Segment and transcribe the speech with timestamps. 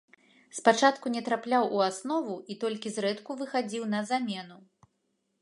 [0.59, 4.57] Спачатку не трапляў у аснову і толькі зрэдку выхадзіў на замену.